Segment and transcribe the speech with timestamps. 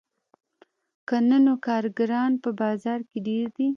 [1.07, 3.67] که نه نو کارګران په بازار کې ډېر دي